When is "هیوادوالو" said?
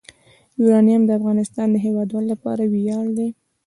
1.85-2.31